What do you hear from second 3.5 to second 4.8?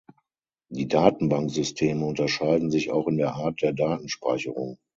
der Datenspeicherung.